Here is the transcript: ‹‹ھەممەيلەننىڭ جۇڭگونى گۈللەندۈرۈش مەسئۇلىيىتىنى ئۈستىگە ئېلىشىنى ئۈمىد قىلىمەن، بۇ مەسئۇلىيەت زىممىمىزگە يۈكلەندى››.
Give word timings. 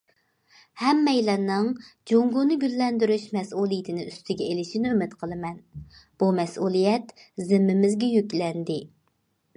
‹‹ھەممەيلەننىڭ 0.83 1.67
جۇڭگونى 2.11 2.57
گۈللەندۈرۈش 2.63 3.27
مەسئۇلىيىتىنى 3.37 4.07
ئۈستىگە 4.13 4.49
ئېلىشىنى 4.55 4.95
ئۈمىد 4.95 5.15
قىلىمەن، 5.21 5.63
بۇ 6.23 6.33
مەسئۇلىيەت 6.41 7.17
زىممىمىزگە 7.51 8.13
يۈكلەندى››. 8.19 8.83